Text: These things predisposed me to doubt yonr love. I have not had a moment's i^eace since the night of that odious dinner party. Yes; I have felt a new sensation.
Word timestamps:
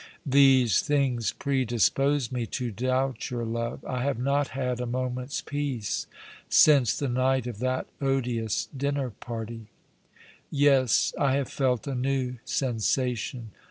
These 0.25 0.81
things 0.81 1.31
predisposed 1.31 2.31
me 2.31 2.47
to 2.47 2.71
doubt 2.71 3.19
yonr 3.29 3.45
love. 3.47 3.85
I 3.85 4.01
have 4.01 4.17
not 4.17 4.47
had 4.57 4.81
a 4.81 4.87
moment's 4.87 5.43
i^eace 5.43 6.07
since 6.49 6.97
the 6.97 7.07
night 7.07 7.45
of 7.45 7.59
that 7.59 7.85
odious 8.01 8.67
dinner 8.75 9.11
party. 9.11 9.67
Yes; 10.49 11.13
I 11.19 11.35
have 11.35 11.49
felt 11.49 11.85
a 11.85 11.93
new 11.93 12.37
sensation. 12.45 13.51